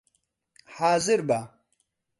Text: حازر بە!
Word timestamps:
حازر 0.75 1.19
بە! 1.27 1.39